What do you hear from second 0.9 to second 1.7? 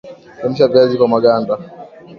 kwa maganda